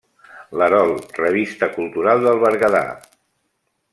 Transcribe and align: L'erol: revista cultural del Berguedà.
L'erol: 0.61 0.93
revista 1.17 1.69
cultural 1.77 2.25
del 2.27 2.43
Berguedà. 2.47 2.83